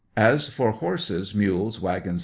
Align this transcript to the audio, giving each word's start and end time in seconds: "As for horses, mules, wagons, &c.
"As 0.17 0.49
for 0.49 0.71
horses, 0.71 1.35
mules, 1.35 1.79
wagons, 1.79 2.19
&c. 2.19 2.19